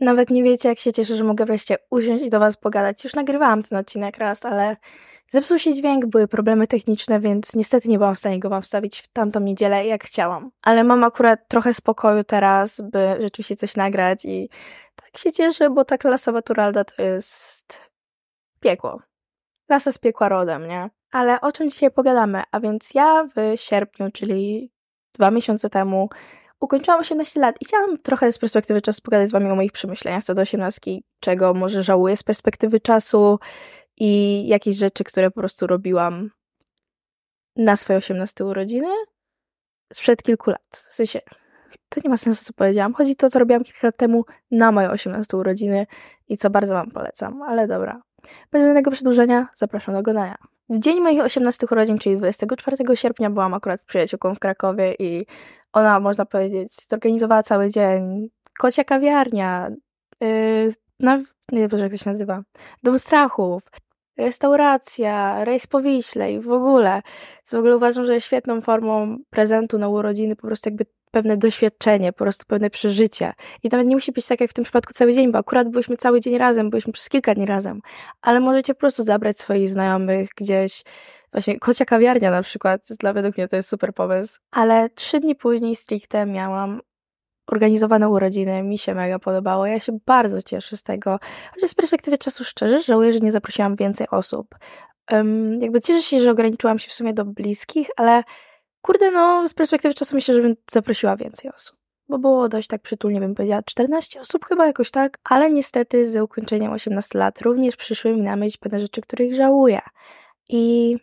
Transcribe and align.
Nawet 0.00 0.30
nie 0.30 0.42
wiecie, 0.42 0.68
jak 0.68 0.78
się 0.78 0.92
cieszę, 0.92 1.16
że 1.16 1.24
mogę 1.24 1.44
wreszcie 1.44 1.76
usiąść 1.90 2.24
i 2.24 2.30
do 2.30 2.40
Was 2.40 2.56
pogadać. 2.56 3.04
Już 3.04 3.14
nagrywałam 3.14 3.62
ten 3.62 3.78
odcinek 3.78 4.18
raz, 4.18 4.44
ale 4.44 4.76
zepsuł 5.30 5.58
się 5.58 5.74
dźwięk, 5.74 6.06
były 6.06 6.28
problemy 6.28 6.66
techniczne, 6.66 7.20
więc 7.20 7.54
niestety 7.54 7.88
nie 7.88 7.98
byłam 7.98 8.14
w 8.14 8.18
stanie 8.18 8.40
go 8.40 8.48
Wam 8.50 8.62
wstawić 8.62 9.00
w 9.00 9.08
tamtą 9.08 9.40
niedzielę, 9.40 9.86
jak 9.86 10.04
chciałam. 10.04 10.50
Ale 10.62 10.84
mam 10.84 11.04
akurat 11.04 11.48
trochę 11.48 11.74
spokoju 11.74 12.24
teraz, 12.24 12.80
by 12.80 13.16
rzeczywiście 13.20 13.56
coś 13.56 13.76
nagrać 13.76 14.24
i 14.24 14.48
tak 14.96 15.18
się 15.18 15.32
cieszę, 15.32 15.70
bo 15.70 15.84
ta 15.84 15.98
klasa 15.98 16.32
maturalna 16.32 16.84
to 16.84 17.02
jest 17.02 17.78
piekło. 18.60 19.00
Klasa 19.66 19.92
z 19.92 19.98
piekła 19.98 20.28
rodem, 20.28 20.68
nie? 20.68 20.90
Ale 21.12 21.40
o 21.40 21.52
czym 21.52 21.70
dzisiaj 21.70 21.90
pogadamy? 21.90 22.42
A 22.52 22.60
więc 22.60 22.94
ja 22.94 23.24
w 23.24 23.60
sierpniu, 23.60 24.10
czyli 24.12 24.72
dwa 25.14 25.30
miesiące 25.30 25.70
temu, 25.70 26.08
ukończyłam 26.60 27.00
18 27.00 27.40
lat 27.40 27.56
i 27.60 27.64
chciałam 27.64 27.98
trochę 27.98 28.32
z 28.32 28.38
perspektywy 28.38 28.82
czasu 28.82 29.02
pogadać 29.02 29.28
z 29.28 29.32
wami 29.32 29.50
o 29.50 29.54
moich 29.54 29.72
przemyśleniach 29.72 30.24
co 30.24 30.34
do 30.34 30.42
18, 30.42 30.90
czego 31.20 31.54
może 31.54 31.82
żałuję 31.82 32.16
z 32.16 32.22
perspektywy 32.22 32.80
czasu 32.80 33.38
i 33.96 34.42
jakieś 34.48 34.76
rzeczy, 34.76 35.04
które 35.04 35.30
po 35.30 35.40
prostu 35.40 35.66
robiłam 35.66 36.30
na 37.56 37.76
swoje 37.76 37.98
18 37.98 38.44
urodziny 38.44 38.88
sprzed 39.92 40.22
kilku 40.22 40.50
lat. 40.50 40.84
W 40.90 40.94
sensie, 40.94 41.20
to 41.88 42.00
nie 42.04 42.10
ma 42.10 42.16
sensu, 42.16 42.44
co 42.44 42.52
powiedziałam. 42.52 42.94
Chodzi 42.94 43.16
to, 43.16 43.30
co 43.30 43.38
robiłam 43.38 43.64
kilka 43.64 43.86
lat 43.86 43.96
temu 43.96 44.24
na 44.50 44.72
moje 44.72 44.90
18 44.90 45.36
urodziny 45.36 45.86
i 46.28 46.36
co 46.36 46.50
bardzo 46.50 46.74
wam 46.74 46.90
polecam, 46.90 47.42
ale 47.42 47.66
dobra. 47.68 48.02
Bez 48.52 48.62
żadnego 48.62 48.90
przedłużenia 48.90 49.48
zapraszam 49.54 49.94
do 49.94 50.00
oglądania. 50.00 50.36
W 50.68 50.78
dzień 50.78 51.00
moich 51.00 51.20
18 51.20 51.66
urodzin, 51.70 51.98
czyli 51.98 52.16
24 52.16 52.76
sierpnia, 52.96 53.30
byłam 53.30 53.54
akurat 53.54 53.80
z 53.80 53.84
przyjaciółką 53.84 54.34
w 54.34 54.38
Krakowie 54.38 54.94
i 54.98 55.26
ona, 55.72 56.00
można 56.00 56.26
powiedzieć, 56.26 56.88
zorganizowała 56.88 57.42
cały 57.42 57.70
dzień. 57.70 58.28
Kocia 58.58 58.84
kawiarnia, 58.84 59.70
yy, 60.20 60.72
na, 61.00 61.16
nie 61.52 61.68
wiem, 61.68 61.80
jak 61.80 61.92
to 61.92 61.98
się 61.98 62.10
nazywa, 62.10 62.42
Dom 62.82 62.98
Strachów, 62.98 63.62
restauracja, 64.16 65.44
rejs 65.44 65.66
po 65.66 65.80
Wiśle 65.80 66.32
i 66.32 66.40
w 66.40 66.50
ogóle. 66.52 67.02
W 67.44 67.54
ogóle 67.54 67.76
uważam, 67.76 68.04
że 68.04 68.20
świetną 68.20 68.60
formą 68.60 69.16
prezentu 69.30 69.78
na 69.78 69.88
urodziny, 69.88 70.36
po 70.36 70.46
prostu 70.46 70.68
jakby 70.68 70.86
pewne 71.16 71.36
doświadczenie, 71.36 72.12
po 72.12 72.18
prostu 72.18 72.44
pewne 72.46 72.70
przeżycie. 72.70 73.32
I 73.62 73.68
nawet 73.72 73.86
nie 73.86 73.96
musi 73.96 74.12
być 74.12 74.26
tak 74.26 74.40
jak 74.40 74.50
w 74.50 74.54
tym 74.54 74.64
przypadku 74.64 74.92
cały 74.92 75.14
dzień, 75.14 75.32
bo 75.32 75.38
akurat 75.38 75.68
byliśmy 75.68 75.96
cały 75.96 76.20
dzień 76.20 76.38
razem, 76.38 76.70
byliśmy 76.70 76.92
przez 76.92 77.08
kilka 77.08 77.34
dni 77.34 77.46
razem, 77.46 77.80
ale 78.22 78.40
możecie 78.40 78.74
po 78.74 78.80
prostu 78.80 79.02
zabrać 79.02 79.38
swoich 79.38 79.68
znajomych 79.68 80.30
gdzieś, 80.36 80.82
właśnie 81.32 81.58
kocia 81.58 81.84
kawiarnia 81.84 82.30
na 82.30 82.42
przykład, 82.42 82.80
dla 83.00 83.12
według 83.12 83.36
mnie 83.36 83.48
to 83.48 83.56
jest 83.56 83.68
super 83.68 83.94
pomysł. 83.94 84.38
Ale 84.50 84.90
trzy 84.90 85.20
dni 85.20 85.34
później 85.34 85.76
stricte 85.76 86.26
miałam 86.26 86.80
organizowane 87.46 88.08
urodziny, 88.08 88.62
mi 88.62 88.78
się 88.78 88.94
mega 88.94 89.18
podobało, 89.18 89.66
ja 89.66 89.80
się 89.80 89.98
bardzo 90.06 90.42
cieszę 90.42 90.76
z 90.76 90.82
tego, 90.82 91.18
chociaż 91.54 91.70
z 91.70 91.74
perspektywy 91.74 92.18
czasu 92.18 92.44
szczerze 92.44 92.80
żałuję, 92.82 93.12
że 93.12 93.20
nie 93.20 93.32
zaprosiłam 93.32 93.76
więcej 93.76 94.06
osób. 94.10 94.54
Um, 95.12 95.62
jakby 95.62 95.80
cieszę 95.80 96.02
się, 96.02 96.20
że 96.20 96.30
ograniczyłam 96.30 96.78
się 96.78 96.88
w 96.88 96.92
sumie 96.92 97.14
do 97.14 97.24
bliskich, 97.24 97.88
ale 97.96 98.22
kurde, 98.86 99.10
no 99.10 99.48
z 99.48 99.54
perspektywy 99.54 99.94
czasu 99.94 100.14
myślę, 100.14 100.34
że 100.34 100.42
bym 100.42 100.54
zaprosiła 100.70 101.16
więcej 101.16 101.50
osób. 101.50 101.76
Bo 102.08 102.18
było 102.18 102.48
dość 102.48 102.68
tak 102.68 102.82
przytulnie, 102.82 103.20
bym 103.20 103.34
powiedziała, 103.34 103.62
14 103.62 104.20
osób 104.20 104.44
chyba 104.44 104.66
jakoś 104.66 104.90
tak, 104.90 105.18
ale 105.24 105.50
niestety 105.50 106.10
z 106.10 106.16
ukończeniem 106.16 106.72
18 106.72 107.18
lat 107.18 107.40
również 107.40 107.76
przyszły 107.76 108.12
mi 108.12 108.22
na 108.22 108.36
myśl 108.36 108.58
pewne 108.60 108.80
rzeczy, 108.80 109.00
których 109.00 109.34
żałuję. 109.34 109.80
I 110.48 110.96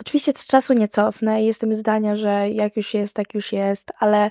oczywiście 0.00 0.32
z 0.36 0.46
czasu 0.46 0.72
nie 0.72 0.88
cofnę 0.88 1.42
i 1.42 1.46
jestem 1.46 1.74
zdania, 1.74 2.16
że 2.16 2.50
jak 2.50 2.76
już 2.76 2.94
jest, 2.94 3.14
tak 3.14 3.34
już 3.34 3.52
jest, 3.52 3.92
ale 3.98 4.30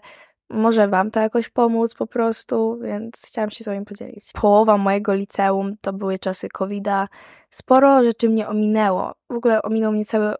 może 0.49 0.87
wam 0.87 1.11
to 1.11 1.19
jakoś 1.19 1.49
pomóc 1.49 1.93
po 1.93 2.07
prostu, 2.07 2.79
więc 2.81 3.23
chciałam 3.27 3.49
się 3.49 3.63
z 3.63 3.67
wami 3.67 3.85
podzielić. 3.85 4.31
Połowa 4.33 4.77
mojego 4.77 5.13
liceum 5.13 5.75
to 5.81 5.93
były 5.93 6.19
czasy 6.19 6.49
COVID-a. 6.49 7.07
Sporo 7.49 8.03
rzeczy 8.03 8.29
mnie 8.29 8.47
ominęło. 8.47 9.13
W 9.29 9.35
ogóle 9.35 9.61
ominął 9.61 9.91
mnie 9.91 10.05
cały 10.05 10.33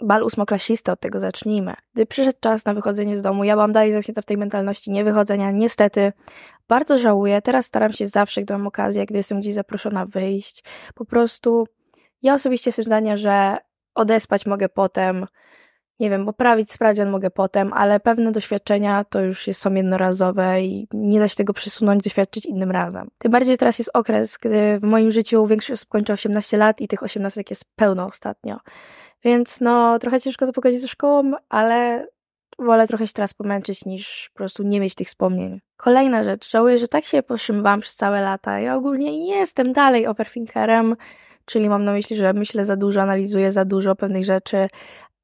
bal 0.00 0.22
ósmoklasisty, 0.22 0.92
od 0.92 1.00
tego 1.00 1.20
zacznijmy. 1.20 1.74
Gdy 1.94 2.06
przyszedł 2.06 2.38
czas 2.40 2.64
na 2.64 2.74
wychodzenie 2.74 3.16
z 3.16 3.22
domu, 3.22 3.44
ja 3.44 3.54
byłam 3.54 3.72
dalej 3.72 3.92
zamknięta 3.92 4.22
w 4.22 4.24
tej 4.24 4.36
mentalności 4.36 4.90
niewychodzenia. 4.90 5.50
Niestety, 5.50 6.12
bardzo 6.68 6.98
żałuję. 6.98 7.42
Teraz 7.42 7.66
staram 7.66 7.92
się 7.92 8.06
zawsze, 8.06 8.42
gdy 8.42 8.54
mam 8.54 8.66
okazję, 8.66 9.06
gdy 9.06 9.16
jestem 9.16 9.40
gdzieś 9.40 9.54
zaproszona, 9.54 10.06
wyjść. 10.06 10.64
Po 10.94 11.04
prostu 11.04 11.66
ja 12.22 12.34
osobiście 12.34 12.68
jestem 12.68 12.84
zdania, 12.84 13.16
że 13.16 13.56
odespać 13.94 14.46
mogę 14.46 14.68
potem, 14.68 15.26
nie 16.00 16.10
wiem, 16.10 16.26
poprawić 16.26 16.72
sprawdzian 16.72 17.10
mogę 17.10 17.30
potem, 17.30 17.72
ale 17.72 18.00
pewne 18.00 18.32
doświadczenia 18.32 19.04
to 19.04 19.20
już 19.20 19.48
są 19.52 19.74
jednorazowe 19.74 20.62
i 20.62 20.88
nie 20.92 21.18
da 21.18 21.28
się 21.28 21.36
tego 21.36 21.52
przesunąć, 21.52 22.04
doświadczyć 22.04 22.46
innym 22.46 22.70
razem. 22.70 23.08
Tym 23.18 23.32
bardziej, 23.32 23.54
że 23.54 23.58
teraz 23.58 23.78
jest 23.78 23.90
okres, 23.94 24.38
gdy 24.38 24.78
w 24.78 24.82
moim 24.82 25.10
życiu 25.10 25.46
większość 25.46 25.72
osób 25.72 25.88
kończy 25.88 26.12
18 26.12 26.56
lat 26.56 26.80
i 26.80 26.88
tych 26.88 27.02
18 27.02 27.42
jest 27.50 27.64
pełno 27.76 28.06
ostatnio. 28.06 28.58
Więc 29.24 29.60
no, 29.60 29.98
trochę 29.98 30.20
ciężko 30.20 30.46
to 30.46 30.52
pogodzić 30.52 30.80
ze 30.80 30.88
szkołą, 30.88 31.32
ale 31.48 32.06
wolę 32.58 32.86
trochę 32.86 33.06
się 33.06 33.12
teraz 33.12 33.34
pomęczyć, 33.34 33.84
niż 33.84 34.30
po 34.32 34.38
prostu 34.38 34.62
nie 34.62 34.80
mieć 34.80 34.94
tych 34.94 35.06
wspomnień. 35.06 35.60
Kolejna 35.76 36.24
rzecz, 36.24 36.50
żałuję, 36.50 36.78
że 36.78 36.88
tak 36.88 37.04
się 37.04 37.22
powstrzymywałam 37.22 37.80
przez 37.80 37.94
całe 37.94 38.20
lata. 38.20 38.60
Ja 38.60 38.76
ogólnie 38.76 39.28
jestem 39.38 39.72
dalej 39.72 40.06
overthinkerem, 40.06 40.96
czyli 41.44 41.68
mam 41.68 41.84
na 41.84 41.92
myśli, 41.92 42.16
że 42.16 42.32
myślę 42.32 42.64
za 42.64 42.76
dużo, 42.76 43.02
analizuję 43.02 43.52
za 43.52 43.64
dużo 43.64 43.96
pewnych 43.96 44.24
rzeczy, 44.24 44.68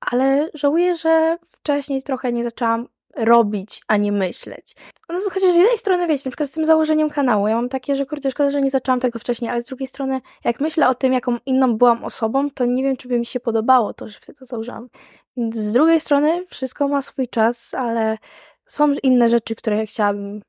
ale 0.00 0.50
żałuję, 0.55 0.97
że 0.97 1.37
wcześniej 1.53 2.03
trochę 2.03 2.32
nie 2.32 2.44
zaczęłam 2.44 2.88
robić, 3.17 3.83
a 3.89 3.97
nie 3.97 4.13
myśleć. 4.13 4.77
No 5.09 5.19
chociaż 5.33 5.53
z 5.53 5.57
jednej 5.57 5.79
strony, 5.79 6.07
wiecie, 6.07 6.23
na 6.25 6.31
przykład 6.31 6.49
z 6.49 6.53
tym 6.53 6.65
założeniem 6.65 7.11
kanału, 7.11 7.49
ja 7.49 7.55
mam 7.55 7.69
takie, 7.69 7.97
że 7.97 8.07
kurde, 8.07 8.31
szkoda, 8.31 8.51
że 8.51 8.63
nie 8.63 8.71
zaczęłam 8.71 9.01
tego 9.01 9.19
wcześniej, 9.19 9.51
ale 9.51 9.63
z 9.63 9.65
drugiej 9.65 9.87
strony, 9.87 10.21
jak 10.45 10.61
myślę 10.61 10.89
o 10.89 10.95
tym, 10.95 11.13
jaką 11.13 11.37
inną 11.47 11.77
byłam 11.77 12.05
osobą, 12.05 12.51
to 12.51 12.65
nie 12.65 12.83
wiem, 12.83 12.97
czy 12.97 13.09
by 13.09 13.19
mi 13.19 13.27
się 13.27 13.41
podobało 13.41 13.95
to, 13.95 14.09
że 14.09 14.19
wtedy 14.21 14.39
to 14.39 14.47
założyłam. 14.47 14.89
Więc 15.37 15.57
z 15.57 15.73
drugiej 15.73 16.01
strony, 16.01 16.47
wszystko 16.47 16.89
ma 16.89 17.03
swój 17.03 17.29
czas, 17.29 17.75
ale 17.75 18.19
są 18.67 18.93
inne 19.03 19.29
rzeczy, 19.29 19.55
które 19.55 19.87
chciałabym 19.87 20.41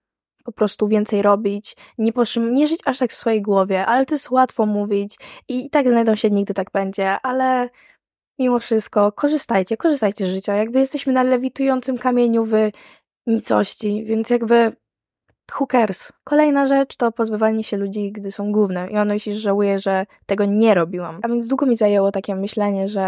po 0.43 0.51
prostu 0.51 0.87
więcej 0.87 1.21
robić, 1.21 1.75
nie, 1.97 2.11
nie 2.51 2.67
żyć 2.67 2.79
aż 2.85 2.97
tak 2.97 3.11
w 3.11 3.15
swojej 3.15 3.41
głowie, 3.41 3.85
ale 3.85 4.05
to 4.05 4.15
jest 4.15 4.31
łatwo 4.31 4.65
mówić 4.65 5.17
i, 5.47 5.65
i 5.65 5.69
tak 5.69 5.89
znajdą 5.89 6.15
się, 6.15 6.29
nigdy 6.29 6.53
tak 6.53 6.71
będzie, 6.71 7.19
ale 7.23 7.69
mimo 8.39 8.59
wszystko 8.59 9.11
korzystajcie, 9.11 9.77
korzystajcie 9.77 10.27
z 10.27 10.29
życia. 10.29 10.55
Jakby 10.55 10.79
jesteśmy 10.79 11.13
na 11.13 11.23
lewitującym 11.23 11.97
kamieniu 11.97 12.45
w 12.45 12.53
nicości, 13.27 14.03
więc 14.05 14.29
jakby 14.29 14.75
cares? 15.71 16.13
Kolejna 16.23 16.67
rzecz 16.67 16.97
to 16.97 17.11
pozbywanie 17.11 17.63
się 17.63 17.77
ludzi, 17.77 18.11
gdy 18.11 18.31
są 18.31 18.51
główne. 18.51 18.89
I 18.89 18.97
ono 18.97 19.13
jeśli 19.13 19.35
żałuję, 19.35 19.79
że 19.79 20.05
tego 20.25 20.45
nie 20.45 20.73
robiłam. 20.73 21.19
A 21.23 21.27
więc 21.27 21.47
długo 21.47 21.65
mi 21.65 21.75
zajęło 21.75 22.11
takie 22.11 22.35
myślenie, 22.35 22.87
że 22.87 23.01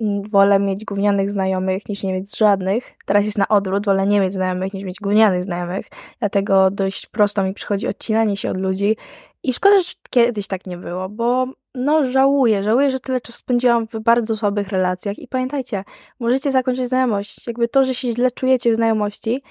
mm, 0.00 0.22
wolę 0.28 0.58
mieć 0.58 0.84
gównianych 0.84 1.30
znajomych 1.30 1.88
niż 1.88 2.02
nie 2.02 2.12
mieć 2.12 2.36
żadnych. 2.38 2.92
Teraz 3.06 3.24
jest 3.24 3.38
na 3.38 3.48
odwrót, 3.48 3.86
wolę 3.86 4.06
nie 4.06 4.20
mieć 4.20 4.34
znajomych 4.34 4.72
niż 4.72 4.84
mieć 4.84 4.96
gównianych 5.00 5.44
znajomych. 5.44 5.86
Dlatego 6.18 6.70
dość 6.70 7.06
prosto 7.06 7.44
mi 7.44 7.54
przychodzi 7.54 7.88
odcinanie 7.88 8.36
się 8.36 8.50
od 8.50 8.60
ludzi. 8.60 8.96
I 9.42 9.52
szkoda, 9.52 9.82
że 9.82 9.92
kiedyś 10.10 10.46
tak 10.46 10.66
nie 10.66 10.76
było, 10.78 11.08
bo 11.08 11.46
no 11.74 12.04
żałuję, 12.04 12.62
żałuję, 12.62 12.90
że 12.90 13.00
tyle 13.00 13.20
czasu 13.20 13.38
spędziłam 13.38 13.86
w 13.86 14.00
bardzo 14.00 14.36
słabych 14.36 14.68
relacjach 14.68 15.18
i 15.18 15.28
pamiętajcie, 15.28 15.84
możecie 16.20 16.50
zakończyć 16.50 16.88
znajomość. 16.88 17.46
Jakby 17.46 17.68
to, 17.68 17.84
że 17.84 17.94
się 17.94 18.12
źle 18.12 18.30
czujecie 18.30 18.72
w 18.72 18.74
znajomości, 18.74 19.42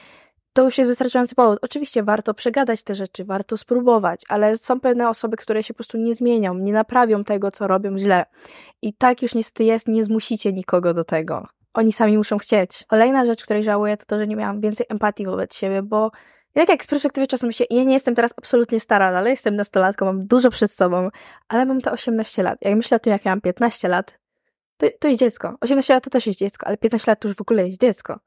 to 0.53 0.63
już 0.63 0.77
jest 0.77 0.89
wystarczający 0.89 1.35
powód. 1.35 1.59
Oczywiście 1.61 2.03
warto 2.03 2.33
przegadać 2.33 2.83
te 2.83 2.95
rzeczy, 2.95 3.25
warto 3.25 3.57
spróbować, 3.57 4.21
ale 4.29 4.57
są 4.57 4.79
pewne 4.79 5.09
osoby, 5.09 5.37
które 5.37 5.63
się 5.63 5.73
po 5.73 5.77
prostu 5.77 5.97
nie 5.97 6.13
zmienią, 6.13 6.53
nie 6.53 6.73
naprawią 6.73 7.23
tego, 7.23 7.51
co 7.51 7.67
robią 7.67 7.97
źle. 7.97 8.25
I 8.81 8.93
tak 8.93 9.21
już 9.21 9.35
niestety 9.35 9.63
jest, 9.63 9.87
nie 9.87 10.03
zmusicie 10.03 10.53
nikogo 10.53 10.93
do 10.93 11.03
tego. 11.03 11.47
Oni 11.73 11.93
sami 11.93 12.17
muszą 12.17 12.37
chcieć. 12.37 12.83
Kolejna 12.87 13.25
rzecz, 13.25 13.43
której 13.43 13.63
żałuję, 13.63 13.97
to 13.97 14.05
to, 14.05 14.19
że 14.19 14.27
nie 14.27 14.35
miałam 14.35 14.61
więcej 14.61 14.85
empatii 14.89 15.25
wobec 15.25 15.55
siebie, 15.55 15.81
bo 15.81 16.11
jak 16.55 16.69
jak 16.69 16.83
z 16.83 16.87
perspektywy 16.87 17.27
czasu 17.27 17.47
myślę, 17.47 17.65
ja 17.69 17.83
nie 17.83 17.93
jestem 17.93 18.15
teraz 18.15 18.33
absolutnie 18.37 18.79
stara, 18.79 19.17
ale 19.17 19.29
jestem 19.29 19.55
nastolatką, 19.55 20.05
mam 20.05 20.27
dużo 20.27 20.49
przed 20.49 20.71
sobą, 20.71 21.09
ale 21.47 21.65
mam 21.65 21.81
te 21.81 21.91
18 21.91 22.43
lat. 22.43 22.57
Jak 22.61 22.75
myślę 22.75 22.97
o 22.97 22.99
tym, 22.99 23.13
jak 23.13 23.25
ja 23.25 23.31
mam 23.31 23.41
15 23.41 23.87
lat, 23.87 24.19
to, 24.77 24.87
to 24.99 25.07
jest 25.07 25.19
dziecko. 25.19 25.55
18 25.61 25.93
lat 25.93 26.03
to 26.03 26.09
też 26.09 26.27
jest 26.27 26.39
dziecko, 26.39 26.67
ale 26.67 26.77
15 26.77 27.11
lat 27.11 27.19
to 27.19 27.27
już 27.27 27.37
w 27.37 27.41
ogóle 27.41 27.67
jest 27.67 27.81
dziecko. 27.81 28.19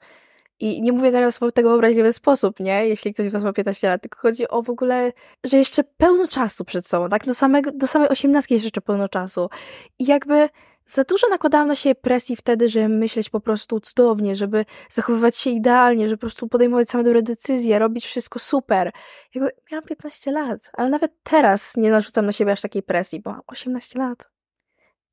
I 0.60 0.82
nie 0.82 0.92
mówię 0.92 1.12
teraz 1.12 1.42
o 1.42 1.50
tego 1.50 1.70
w 1.70 1.72
obraźliwy 1.72 2.12
sposób, 2.12 2.60
nie? 2.60 2.88
Jeśli 2.88 3.14
ktoś 3.14 3.26
z 3.26 3.32
was 3.32 3.44
ma 3.44 3.52
15 3.52 3.88
lat, 3.88 4.02
tylko 4.02 4.18
chodzi 4.18 4.48
o 4.48 4.62
w 4.62 4.70
ogóle, 4.70 5.12
że 5.44 5.56
jeszcze 5.56 5.84
pełno 5.84 6.28
czasu 6.28 6.64
przed 6.64 6.86
sobą, 6.86 7.08
tak? 7.08 7.26
Do, 7.26 7.34
samego, 7.34 7.72
do 7.72 7.86
samej 7.86 8.08
18 8.08 8.54
jest 8.54 8.64
jeszcze 8.64 8.80
pełno 8.80 9.08
czasu. 9.08 9.50
I 9.98 10.06
jakby 10.06 10.48
za 10.92 11.04
dużo 11.04 11.28
nakładałam 11.28 11.68
na 11.68 11.74
siebie 11.74 11.94
presji 11.94 12.36
wtedy, 12.36 12.68
żeby 12.68 12.88
myśleć 12.88 13.30
po 13.30 13.40
prostu 13.40 13.80
cudownie, 13.80 14.34
żeby 14.34 14.64
zachowywać 14.90 15.36
się 15.36 15.50
idealnie, 15.50 16.08
żeby 16.08 16.16
po 16.16 16.20
prostu 16.20 16.48
podejmować 16.48 16.90
same 16.90 17.04
dobre 17.04 17.22
decyzje, 17.22 17.78
robić 17.78 18.06
wszystko 18.06 18.38
super. 18.38 18.92
Jakby 19.34 19.50
miałam 19.72 19.84
15 19.84 20.32
lat, 20.32 20.70
ale 20.72 20.88
nawet 20.88 21.12
teraz 21.22 21.76
nie 21.76 21.90
narzucam 21.90 22.26
na 22.26 22.32
siebie 22.32 22.52
aż 22.52 22.60
takiej 22.60 22.82
presji, 22.82 23.20
bo 23.20 23.30
mam 23.30 23.40
18 23.46 23.98
lat. 23.98 24.30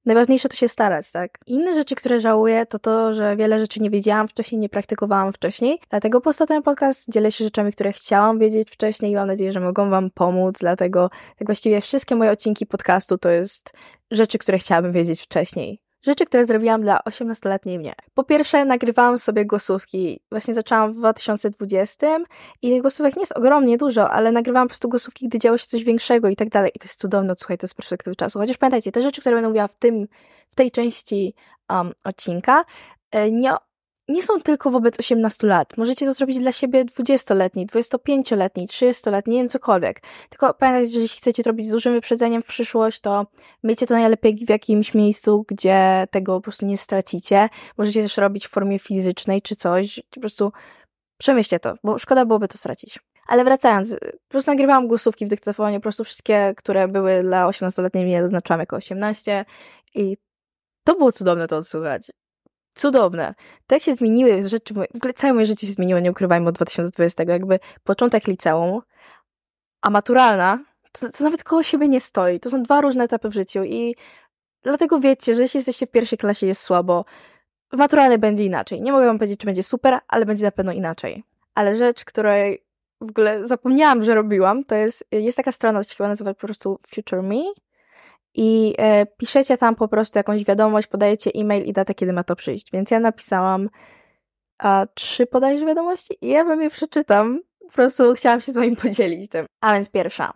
Najważniejsze 0.10 0.50
to 0.50 0.56
się 0.56 0.68
starać, 0.68 1.12
tak? 1.12 1.38
Inne 1.48 1.76
rzeczy, 1.76 1.96
które 1.96 2.20
żałuję, 2.20 2.66
to 2.66 2.80
to, 2.80 3.14
że 3.14 3.36
wiele 3.36 3.60
rzeczy 3.60 3.80
nie 3.80 3.90
wiedziałam 3.90 4.28
wcześniej, 4.28 4.60
nie 4.60 4.70
praktykowałam 4.70 5.34
wcześniej. 5.34 5.80
Dlatego 5.90 6.22
po 6.22 6.34
ten 6.34 6.64
podcast 6.64 7.12
dzielę 7.12 7.32
się 7.32 7.44
rzeczami, 7.44 7.72
które 7.72 7.92
chciałam 7.92 8.40
wiedzieć 8.40 8.72
wcześniej 8.72 9.12
i 9.12 9.16
mam 9.16 9.28
nadzieję, 9.28 9.52
że 9.52 9.60
mogą 9.60 9.90
Wam 9.90 10.12
pomóc. 10.12 10.56
Dlatego 10.60 11.10
tak 11.38 11.48
właściwie 11.48 11.82
wszystkie 11.82 12.16
moje 12.16 12.32
odcinki 12.32 12.66
podcastu 12.66 13.18
to 13.18 13.30
jest 13.30 13.74
rzeczy, 14.12 14.38
które 14.38 14.58
chciałabym 14.58 14.92
wiedzieć 14.92 15.22
wcześniej. 15.22 15.89
Rzeczy, 16.01 16.25
które 16.25 16.46
zrobiłam 16.46 16.81
dla 16.81 17.00
18-letniej 17.00 17.80
mnie. 17.80 17.94
Po 18.13 18.24
pierwsze, 18.24 18.66
nagrywałam 18.66 19.18
sobie 19.18 19.46
głosówki. 19.46 20.19
Właśnie 20.31 20.54
zaczęłam 20.54 20.94
w 20.94 20.96
2020 20.96 22.07
i 22.62 22.69
tych 22.69 22.81
głosówek 22.81 23.16
nie 23.16 23.22
jest 23.22 23.38
ogromnie 23.38 23.78
dużo, 23.78 24.12
ale 24.12 24.31
nagrywałam 24.31 24.68
po 24.68 24.69
prostu 24.69 24.90
głosówki, 24.90 25.28
gdy 25.28 25.38
działo 25.38 25.57
się 25.57 25.66
coś 25.66 25.84
większego 25.84 26.30
i 26.30 26.36
tak 26.36 26.50
dalej. 26.50 26.72
I 26.75 26.80
to 26.80 26.86
jest 26.86 27.00
cudowne, 27.00 27.34
słuchaj, 27.38 27.57
to 27.57 27.66
jest 27.66 27.75
perspektywy 27.75 28.16
czasu. 28.16 28.40
Chociaż 28.40 28.57
pamiętajcie, 28.57 28.92
te 28.92 29.01
rzeczy, 29.01 29.22
które 29.22 29.36
będę 29.36 29.48
mówiła 29.48 29.68
w 29.68 29.75
tym, 29.75 30.07
w 30.50 30.56
tej 30.56 30.72
części 30.72 31.36
um, 31.69 31.92
odcinka, 32.04 32.66
e, 33.12 33.31
nie 33.31 33.54
nie 34.10 34.24
są 34.24 34.42
tylko 34.42 34.72
wobec 34.72 35.00
18 35.00 35.48
lat. 35.48 35.78
Możecie 35.78 36.06
to 36.06 36.14
zrobić 36.14 36.40
dla 36.40 36.52
siebie 36.52 36.86
20-letni, 36.86 37.68
25-letni, 37.68 38.68
30-letni, 38.68 39.34
nie 39.34 39.40
wiem, 39.40 39.50
cokolwiek. 39.50 40.02
Tylko 40.30 40.54
pamiętajcie, 40.54 40.94
że 40.94 41.00
jeśli 41.00 41.18
chcecie 41.18 41.44
to 41.44 41.50
robić 41.50 41.68
z 41.68 41.72
dużym 41.72 41.94
wyprzedzeniem 41.94 42.42
w 42.42 42.46
przyszłość, 42.46 43.00
to 43.00 43.28
miejcie 43.64 43.88
to 43.88 43.94
najlepiej 43.94 44.46
w 44.46 44.50
jakimś 44.50 44.94
miejscu, 44.94 45.46
gdzie 45.48 46.08
tego 46.12 46.34
po 46.36 46.42
prostu 46.42 46.66
nie 46.66 46.78
stracicie. 46.78 47.50
Możecie 47.78 48.02
też 48.02 48.18
robić 48.18 48.48
w 48.48 48.50
formie 48.50 48.80
fizycznej 48.80 49.42
czy 49.42 49.56
coś. 49.56 50.00
Po 50.10 50.20
prostu 50.20 50.52
przemyślcie 51.18 51.60
to, 51.60 51.74
bo 51.84 52.00
szkoda 52.00 52.26
byłoby 52.26 52.48
to 52.48 52.58
stracić. 52.58 53.00
Ale 53.28 53.44
wracając, 53.44 53.96
po 54.00 54.30
prostu 54.30 54.52
nagrywałam 54.52 54.88
głosówki 54.88 55.26
w 55.26 55.30
dyktafonie, 55.30 55.80
po 55.80 55.84
prostu 55.84 56.04
wszystkie, 56.04 56.54
które 56.58 56.88
były 56.88 57.22
dla 57.24 57.48
18-letniej 57.48 58.06
mnie 58.06 58.22
zaznaczałam 58.22 58.60
jako 58.60 58.76
18 58.76 59.46
i 59.96 60.18
to 60.84 60.96
było 60.96 61.12
cudowne 61.12 61.48
to 61.48 61.58
odsłuchać 61.58 62.12
cudowne. 62.75 63.36
Tak 63.68 63.81
się 63.81 63.95
zmieniły 63.95 64.50
rzeczy, 64.50 64.74
w 64.74 64.95
ogóle 64.95 65.13
całe 65.13 65.33
moje 65.33 65.45
życie 65.45 65.68
się 65.68 65.74
zmieniło, 65.74 66.00
nie 66.00 66.12
ukrywajmy, 66.12 66.50
od 66.50 66.56
2020, 66.56 67.24
jakby 67.24 67.60
początek 67.83 68.27
liceum, 68.27 68.81
a 69.81 69.89
maturalna, 69.89 70.60
to, 70.92 71.10
to 71.12 71.24
nawet 71.24 71.44
koło 71.44 71.63
siebie 71.63 71.88
nie 71.88 72.00
stoi. 72.00 72.39
To 72.39 72.50
są 72.50 72.63
dwa 72.63 72.81
różne 72.81 73.04
etapy 73.04 73.30
w 73.30 73.33
życiu 73.33 73.63
i 73.63 73.95
dlatego 74.63 75.00
wiecie, 75.00 75.33
że 75.33 75.42
jeśli 75.42 75.57
jesteście 75.57 75.88
w 75.88 75.92
pierwszej 75.92 76.18
klasie 76.18 76.48
jest 76.48 76.62
słabo, 76.62 77.06
w 77.74 77.77
maturalnej 77.77 78.18
będzie 78.18 78.45
inaczej. 78.45 78.81
Nie 78.81 78.92
mogę 78.92 79.06
wam 79.06 79.18
powiedzieć, 79.18 79.39
czy 79.39 79.45
będzie 79.45 79.63
super, 79.63 80.00
ale 80.07 80.25
będzie 80.25 80.45
na 80.45 80.51
pewno 80.51 80.71
inaczej. 80.71 81.24
Ale 81.56 81.75
rzecz, 81.75 82.06
której 82.06 82.63
w 83.01 83.10
ogóle 83.10 83.48
zapomniałam, 83.48 84.04
że 84.04 84.16
robiłam, 84.16 84.63
to 84.63 84.75
jest, 84.75 85.06
jest 85.12 85.38
taka 85.38 85.51
strona, 85.51 85.83
to 85.83 85.89
się 85.89 85.95
chyba 85.95 86.10
nazywa 86.10 86.33
po 86.33 86.39
prostu 86.39 86.80
Future 86.88 87.24
Me, 87.24 87.44
i 88.42 88.74
e, 88.78 89.06
piszecie 89.06 89.58
tam 89.58 89.76
po 89.76 89.88
prostu 89.88 90.20
jakąś 90.20 90.46
wiadomość, 90.46 90.88
podajecie 90.88 91.32
e-mail 91.36 91.66
i 91.66 91.74
datę, 91.74 91.94
kiedy 91.94 92.14
ma 92.14 92.24
to 92.24 92.36
przyjść. 92.36 92.72
Więc 92.74 92.92
ja 92.92 93.00
napisałam 93.00 93.70
a, 94.58 94.88
trzy 94.94 95.26
podajże 95.26 95.66
wiadomości 95.66 96.18
i 96.22 96.28
ja 96.28 96.44
wam 96.44 96.62
je 96.62 96.70
przeczytam. 96.70 97.42
Po 97.60 97.72
prostu 97.72 98.14
chciałam 98.14 98.42
się 98.42 98.52
z 98.52 98.56
wami 98.56 98.76
podzielić 98.76 99.30
tym. 99.30 99.46
A 99.62 99.74
więc 99.74 99.90
pierwsza. 99.90 100.34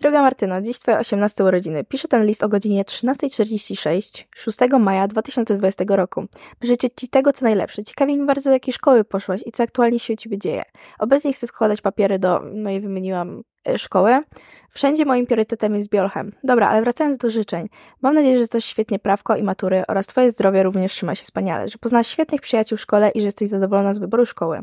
Droga 0.00 0.22
Martyno, 0.22 0.60
dziś 0.60 0.78
twoje 0.78 0.98
18 0.98 1.44
urodziny. 1.44 1.84
Piszę 1.84 2.08
ten 2.08 2.26
list 2.26 2.42
o 2.42 2.48
godzinie 2.48 2.84
13.46 2.84 4.24
6 4.36 4.58
maja 4.80 5.08
2020 5.08 5.84
roku. 5.88 6.24
Życzę 6.62 6.88
ci 6.90 7.08
tego, 7.08 7.32
co 7.32 7.44
najlepsze. 7.44 7.82
Ciekawi 7.82 8.16
mnie 8.16 8.26
bardzo, 8.26 8.50
do 8.50 8.54
jakiej 8.54 8.74
szkoły 8.74 9.04
poszłaś 9.04 9.40
i 9.46 9.52
co 9.52 9.62
aktualnie 9.62 9.98
się 9.98 10.12
u 10.12 10.16
ciebie 10.16 10.38
dzieje. 10.38 10.62
Obecnie 10.98 11.32
chcę 11.32 11.46
składać 11.46 11.80
papiery 11.80 12.18
do, 12.18 12.42
no 12.52 12.70
i 12.70 12.80
wymieniłam 12.80 13.42
e, 13.68 13.78
szkołę. 13.78 14.22
Wszędzie 14.70 15.04
moim 15.04 15.26
priorytetem 15.26 15.76
jest 15.76 15.88
biolchem. 15.88 16.32
Dobra, 16.44 16.68
ale 16.68 16.82
wracając 16.82 17.16
do 17.16 17.30
życzeń. 17.30 17.68
Mam 18.02 18.14
nadzieję, 18.14 18.34
że 18.34 18.40
jesteś 18.40 18.64
świetnie 18.64 18.98
prawko 18.98 19.36
i 19.36 19.42
matury 19.42 19.82
oraz 19.88 20.06
twoje 20.06 20.30
zdrowie 20.30 20.62
również 20.62 20.92
trzyma 20.92 21.14
się 21.14 21.22
wspaniale, 21.22 21.68
że 21.68 21.78
poznasz 21.78 22.06
świetnych 22.06 22.40
przyjaciół 22.40 22.78
w 22.78 22.80
szkole 22.80 23.10
i 23.10 23.20
że 23.20 23.26
jesteś 23.26 23.48
zadowolona 23.48 23.94
z 23.94 23.98
wyboru 23.98 24.26
szkoły. 24.26 24.60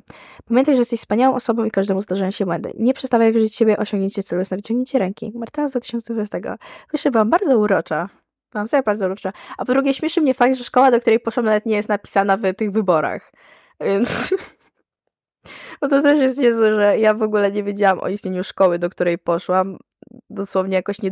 Pamiętaj, 0.48 0.76
że 0.76 0.82
jesteś 0.82 1.00
wspaniałą 1.00 1.36
osobą 1.36 1.66
i 1.66 1.72
każdemu 1.72 2.02
zdarzają 2.02 2.32
się 2.32 2.46
błędy. 2.46 2.72
Nie 2.80 2.94
przestawaj 2.94 3.34
wierzyć 3.34 3.54
w 3.54 3.56
siebie, 3.56 3.78
osiągnięcie 3.78 4.24
celu 4.24 4.40
jest 4.40 4.52
na 4.52 4.58
wyciągnięcie 4.58 5.00
ręki. 5.00 5.27
Martyna 5.36 5.68
z 5.68 5.72
2020. 5.72 6.38
Wyszła 6.92 7.12
byłam 7.12 7.30
bardzo 7.30 7.58
urocza. 7.58 8.10
Byłam 8.52 8.68
sobie 8.68 8.84
bardzo 8.84 9.06
urocza. 9.06 9.34
A 9.58 9.66
po 9.66 9.74
drugie, 9.74 9.94
śmieszy 9.94 10.22
mnie 10.22 10.34
fakt, 10.34 10.56
że 10.56 10.64
szkoła, 10.64 10.92
do 10.92 11.00
której 11.00 11.20
poszłam, 11.20 11.46
nawet 11.46 11.66
nie 11.66 11.76
jest 11.76 11.90
napisana 11.90 12.38
w 12.38 12.54
tych 12.54 12.72
wyborach. 12.72 13.32
Więc... 13.82 14.36
Bo 15.82 15.88
to 15.88 16.02
też 16.02 16.20
jest 16.20 16.38
niezłe, 16.38 16.76
że 16.76 17.00
ja 17.00 17.14
w 17.14 17.22
ogóle 17.22 17.52
nie 17.52 17.64
wiedziałam 17.64 18.00
o 18.00 18.08
istnieniu 18.08 18.44
szkoły, 18.44 18.80
do 18.80 18.90
której 18.90 19.18
poszłam 19.18 19.78
dosłownie 20.30 20.76
jakoś 20.76 21.02
nie. 21.02 21.10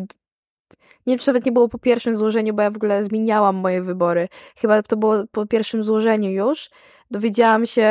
Nie 1.05 1.13
wiem, 1.13 1.19
czy 1.19 1.27
nawet 1.27 1.45
nie 1.45 1.51
było 1.51 1.69
po 1.69 1.79
pierwszym 1.79 2.15
złożeniu, 2.15 2.53
bo 2.53 2.61
ja 2.61 2.71
w 2.71 2.75
ogóle 2.75 3.03
zmieniałam 3.03 3.55
moje 3.55 3.81
wybory. 3.81 4.27
Chyba 4.57 4.83
to 4.83 4.97
było 4.97 5.23
po 5.31 5.45
pierwszym 5.45 5.83
złożeniu 5.83 6.31
już. 6.31 6.69
Dowiedziałam 7.11 7.65
się 7.65 7.89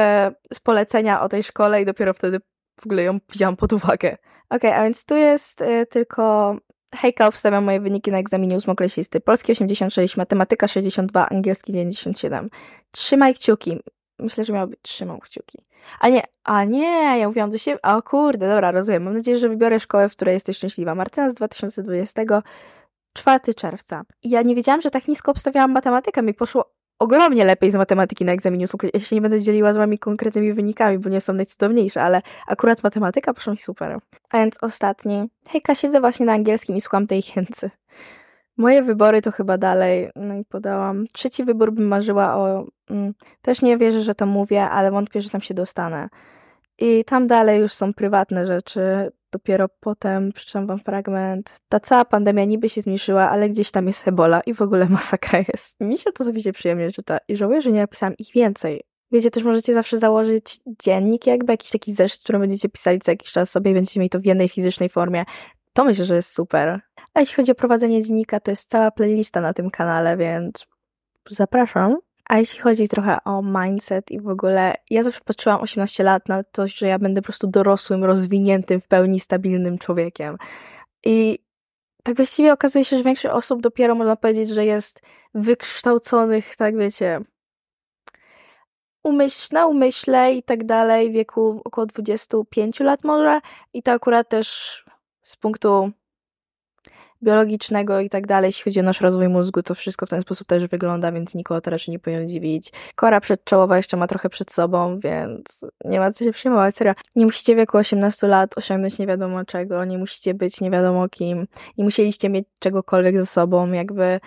z 0.53 0.61
polecenia 0.61 1.23
o 1.23 1.29
tej 1.29 1.43
szkole 1.43 1.83
i 1.83 1.85
dopiero 1.85 2.15
wtedy 2.15 2.41
w 2.81 2.87
ogóle 2.87 3.03
ją 3.03 3.19
wzięłam 3.29 3.57
pod 3.57 3.73
uwagę. 3.73 4.17
Okej, 4.51 4.71
okay, 4.71 4.81
a 4.81 4.85
więc 4.85 5.05
tu 5.05 5.17
jest 5.17 5.61
y, 5.61 5.87
tylko 5.91 6.57
hejka, 6.95 7.31
wstawiam 7.31 7.65
moje 7.65 7.81
wyniki 7.81 8.11
na 8.11 8.19
egzaminie 8.19 8.57
ósmoklasisty. 8.57 9.21
Polski 9.21 9.53
86, 9.53 10.17
matematyka 10.17 10.69
62, 10.69 11.29
angielski 11.29 11.73
97. 11.73 12.51
Trzymaj 12.91 13.35
kciuki. 13.35 13.81
Myślę, 14.19 14.45
że 14.45 14.53
miało 14.53 14.67
być 14.67 14.79
trzymał 14.83 15.19
kciuki. 15.19 15.59
A 16.01 16.09
nie, 16.09 16.23
a 16.45 16.65
nie, 16.65 17.19
ja 17.19 17.29
mówiłam 17.29 17.51
do 17.51 17.59
siebie. 17.59 17.83
O 17.83 18.03
kurde, 18.03 18.49
dobra, 18.49 18.71
rozumiem. 18.71 19.03
Mam 19.03 19.15
nadzieję, 19.15 19.39
że 19.39 19.49
wybiorę 19.49 19.81
szkołę, 19.81 20.09
w 20.09 20.13
której 20.13 20.33
jesteś 20.33 20.57
szczęśliwa. 20.57 20.95
Martyna 20.95 21.29
z 21.29 21.35
2020, 21.35 22.23
4 23.13 23.55
czerwca. 23.55 24.03
I 24.23 24.31
ja 24.31 24.43
nie 24.43 24.55
wiedziałam, 24.55 24.81
że 24.81 24.91
tak 24.91 25.09
nisko 25.09 25.31
obstawiałam 25.31 25.73
matematykę. 25.73 26.23
Mi 26.23 26.35
poszło 26.35 26.71
ogromnie 26.99 27.45
lepiej 27.45 27.71
z 27.71 27.75
matematyki 27.75 28.25
na 28.25 28.33
egzaminie. 28.33 28.67
Ja 28.95 29.01
się 29.01 29.17
nie 29.17 29.23
będę 29.23 29.41
dzieliła 29.41 29.73
z 29.73 29.77
wami 29.77 29.99
konkretnymi 29.99 30.53
wynikami, 30.53 30.99
bo 30.99 31.11
nie 31.11 31.21
są 31.21 31.33
najcudowniejsze, 31.33 32.03
ale 32.03 32.23
akurat 32.47 32.83
matematyka 32.83 33.35
poszła 33.35 33.53
mi 33.53 33.59
super. 33.59 33.99
A 34.31 34.39
więc 34.39 34.63
ostatni. 34.63 35.31
Hejka, 35.49 35.75
siedzę 35.75 36.01
właśnie 36.01 36.27
na 36.27 36.33
angielskim 36.33 36.77
i 36.77 36.81
słucham 36.81 37.07
tej 37.07 37.23
chęcy. 37.23 37.71
Moje 38.57 38.83
wybory 38.83 39.23
to 39.23 39.33
chyba 39.33 39.59
dalej, 39.59 40.11
no 40.17 40.35
i 40.35 40.45
podałam. 40.45 41.07
Trzeci 41.13 41.45
wybór 41.45 41.73
bym 41.73 41.87
marzyła 41.89 42.37
o. 42.37 42.67
Mm, 42.91 43.15
też 43.43 43.63
nie 43.63 43.79
wierzę, 43.79 44.03
że 44.03 44.15
to 44.15 44.27
mówię, 44.27 44.63
ale 44.63 44.91
wątpię, 44.91 45.21
że 45.21 45.31
tam 45.31 45.41
się 45.41 45.55
dostanę. 45.55 46.09
I 46.79 47.05
tam 47.05 47.27
dalej 47.27 47.61
już 47.61 47.73
są 47.73 47.95
prywatne 47.95 48.47
rzeczy. 48.47 49.13
Dopiero 49.35 49.69
potem 49.81 50.33
przeczytam 50.33 50.67
wam 50.67 50.79
fragment. 50.79 51.61
Ta 51.69 51.81
cała 51.81 52.05
pandemia 52.05 52.45
niby 52.45 52.69
się 52.69 52.81
zmniejszyła, 52.81 53.31
ale 53.31 53.49
gdzieś 53.49 53.71
tam 53.71 53.87
jest 53.87 54.09
ebola 54.09 54.41
i 54.41 54.55
w 54.55 54.63
ogóle 54.63 54.89
masakra 54.89 55.39
jest. 55.49 55.81
Mi 55.81 55.99
się 55.99 56.13
to 56.13 56.25
osobiście 56.25 56.53
przyjemnie 56.53 56.93
czyta 56.93 57.19
i 57.29 57.37
żałuję, 57.37 57.63
że 57.63 57.73
nie 57.73 57.81
napisałam 57.81 58.17
ich 58.19 58.33
więcej. 58.35 58.83
Wiecie, 59.13 59.31
też 59.31 59.43
możecie 59.43 59.75
zawsze 59.75 59.99
założyć 59.99 60.61
dziennik, 60.85 61.27
jakby 61.27 61.53
jakiś 61.53 61.71
taki 61.71 61.93
zeszyt, 61.93 62.21
który 62.21 62.39
będziecie 62.39 62.69
pisali 62.69 62.99
co 62.99 63.11
jakiś 63.11 63.33
czas 63.33 63.51
sobie 63.51 63.71
i 63.71 63.75
będziecie 63.75 64.01
mieli 64.01 64.11
to 64.11 64.21
w 64.21 64.27
jednej 64.27 64.49
fizycznej 64.49 64.89
formie. 64.89 65.25
To 65.73 65.85
myślę, 65.85 66.05
że 66.05 66.15
jest 66.15 66.33
super. 66.33 66.81
A 67.15 67.21
jeśli 67.21 67.37
chodzi 67.37 67.53
o 67.53 67.55
prowadzenie 67.55 68.03
dziennika, 68.03 68.41
to 68.41 68.51
jest 68.51 68.71
cała 68.71 68.91
playlista 68.91 69.41
na 69.41 69.53
tym 69.53 69.71
kanale, 69.71 70.17
więc 70.17 70.67
zapraszam. 71.31 71.97
A 72.29 72.39
jeśli 72.39 72.61
chodzi 72.61 72.89
trochę 72.89 73.19
o 73.25 73.43
mindset 73.43 74.11
i 74.11 74.21
w 74.21 74.29
ogóle, 74.29 74.75
ja 74.91 75.03
zawsze 75.03 75.21
patrzyłam 75.25 75.61
18 75.61 76.05
lat 76.05 76.29
na 76.29 76.45
to, 76.45 76.69
że 76.69 76.87
ja 76.87 76.99
będę 76.99 77.21
po 77.23 77.25
prostu 77.25 77.47
dorosłym, 77.47 78.05
rozwiniętym, 78.05 78.81
w 78.81 78.89
pełni 78.89 79.21
stabilnym 79.21 79.79
człowiekiem. 79.79 80.37
I 81.05 81.39
tak 82.03 82.17
właściwie 82.17 82.53
okazuje 82.53 82.85
się, 82.85 82.97
że 82.97 83.05
większość 83.05 83.35
osób 83.35 83.61
dopiero 83.61 83.95
można 83.95 84.17
powiedzieć, 84.17 84.49
że 84.49 84.65
jest 84.65 85.03
wykształconych, 85.35 86.57
tak 86.57 86.77
wiecie, 86.77 87.21
umyśl, 89.05 89.55
na 89.55 89.67
umyśle 89.67 90.35
i 90.35 90.43
tak 90.43 90.65
dalej, 90.65 91.11
w 91.11 91.13
wieku 91.13 91.63
około 91.65 91.87
25 91.87 92.81
lat 92.81 93.05
może. 93.05 93.41
I 93.73 93.83
to 93.83 93.93
akurat 93.93 94.29
też 94.29 94.85
z 95.21 95.37
punktu 95.37 95.91
biologicznego 97.25 98.01
i 98.01 98.11
tak 98.11 98.27
dalej, 98.27 98.49
jeśli 98.49 98.65
chodzi 98.65 98.81
o 98.81 98.83
nasz 98.83 99.01
rozwój 99.01 99.29
mózgu, 99.29 99.63
to 99.63 99.75
wszystko 99.75 100.07
w 100.07 100.09
ten 100.09 100.23
sposób 100.23 100.49
też 100.49 100.67
wygląda, 100.67 101.13
więc 101.13 101.35
nikogo 101.35 101.61
to 101.61 101.71
raczej 101.71 101.93
nie 101.93 101.99
powinno 101.99 102.27
dziwić. 102.27 102.73
Kora 102.95 103.21
przedczołowa 103.21 103.77
jeszcze 103.77 103.97
ma 103.97 104.07
trochę 104.07 104.29
przed 104.29 104.53
sobą, 104.53 104.99
więc 104.99 105.65
nie 105.85 106.01
ma 106.01 106.13
co 106.13 106.25
się 106.25 106.33
przejmować, 106.33 106.77
serio. 106.77 106.95
Nie 107.17 107.25
musicie 107.25 107.55
w 107.55 107.57
wieku 107.57 107.79
18 107.79 108.27
lat 108.27 108.59
osiągnąć 108.59 108.99
nie 108.99 109.07
wiadomo 109.07 109.45
czego, 109.45 109.85
nie 109.85 109.99
musicie 109.99 110.35
być 110.35 110.61
nie 110.61 110.71
wiadomo 110.71 111.09
kim, 111.09 111.47
nie 111.79 111.85
musieliście 111.85 112.29
mieć 112.29 112.47
czegokolwiek 112.61 113.21
ze 113.21 113.27
sobą, 113.27 113.73
jakby... 113.73 114.21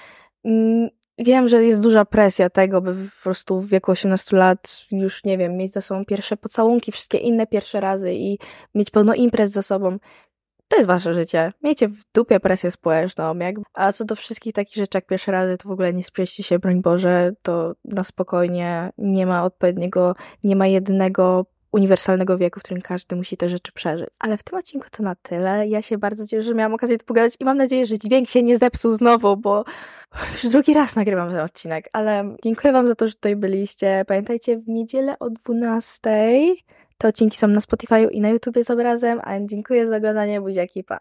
Mm, 0.45 0.89
wiem, 1.17 1.47
że 1.47 1.63
jest 1.63 1.81
duża 1.81 2.05
presja 2.05 2.49
tego, 2.49 2.81
by 2.81 2.93
po 2.93 3.23
prostu 3.23 3.59
w 3.61 3.69
wieku 3.69 3.91
18 3.91 4.37
lat 4.37 4.85
już, 4.91 5.23
nie 5.23 5.37
wiem, 5.37 5.57
mieć 5.57 5.73
za 5.73 5.81
sobą 5.81 6.05
pierwsze 6.05 6.37
pocałunki, 6.37 6.91
wszystkie 6.91 7.17
inne 7.17 7.47
pierwsze 7.47 7.79
razy 7.79 8.13
i 8.13 8.39
mieć 8.75 8.89
pełno 8.89 9.13
imprez 9.13 9.51
za 9.51 9.61
sobą 9.61 9.97
to 10.67 10.75
jest 10.75 10.87
wasze 10.87 11.13
życie. 11.13 11.53
Miejcie 11.63 11.87
w 11.87 11.97
dupie 12.13 12.39
presję 12.39 12.71
społeczną. 12.71 13.37
Jak... 13.37 13.55
A 13.73 13.91
co 13.91 14.05
do 14.05 14.15
wszystkich 14.15 14.53
takich 14.53 14.75
rzeczy 14.75 14.97
jak 14.97 15.05
pierwsze 15.05 15.31
rady, 15.31 15.57
to 15.57 15.69
w 15.69 15.71
ogóle 15.71 15.93
nie 15.93 16.03
spieście 16.03 16.43
się, 16.43 16.59
broń 16.59 16.81
Boże, 16.81 17.31
to 17.41 17.73
na 17.85 18.03
spokojnie 18.03 18.89
nie 18.97 19.25
ma 19.25 19.43
odpowiedniego, 19.43 20.15
nie 20.43 20.55
ma 20.55 20.67
jednego 20.67 21.45
uniwersalnego 21.71 22.37
wieku, 22.37 22.59
w 22.59 22.63
którym 22.63 22.81
każdy 22.81 23.15
musi 23.15 23.37
te 23.37 23.49
rzeczy 23.49 23.71
przeżyć. 23.71 24.09
Ale 24.19 24.37
w 24.37 24.43
tym 24.43 24.59
odcinku 24.59 24.87
to 24.91 25.03
na 25.03 25.15
tyle. 25.15 25.67
Ja 25.67 25.81
się 25.81 25.97
bardzo 25.97 26.27
cieszę, 26.27 26.43
że 26.43 26.53
miałam 26.53 26.73
okazję 26.73 26.97
to 26.97 27.05
pogadać 27.05 27.33
i 27.39 27.45
mam 27.45 27.57
nadzieję, 27.57 27.85
że 27.85 27.99
dźwięk 27.99 28.29
się 28.29 28.43
nie 28.43 28.57
zepsuł 28.57 28.91
znowu, 28.91 29.37
bo 29.37 29.65
Już 30.33 30.51
drugi 30.51 30.73
raz 30.73 30.95
nagrywam 30.95 31.29
ten 31.29 31.39
odcinek, 31.39 31.89
ale 31.93 32.35
dziękuję 32.43 32.73
Wam 32.73 32.87
za 32.87 32.95
to, 32.95 33.07
że 33.07 33.13
tutaj 33.13 33.35
byliście. 33.35 34.05
Pamiętajcie, 34.07 34.57
w 34.57 34.67
niedzielę 34.67 35.19
o 35.19 35.29
12 35.29 36.37
te 36.97 37.07
odcinki 37.07 37.37
są 37.37 37.47
na 37.47 37.61
Spotify 37.61 38.03
i 38.11 38.21
na 38.21 38.29
YouTubie 38.29 38.63
z 38.63 38.71
obrazem, 38.71 39.19
a 39.23 39.39
dziękuję 39.39 39.87
za 39.87 39.97
oglądanie. 39.97 40.41
Buziaki, 40.41 40.83
pa! 40.83 40.99